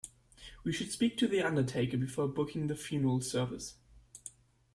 We 0.63 0.73
should 0.73 0.91
speak 0.91 1.15
to 1.19 1.27
the 1.27 1.43
undertaker 1.43 1.95
before 1.95 2.27
booking 2.27 2.65
the 2.65 2.75
funeral 2.75 3.21
service 3.21 3.75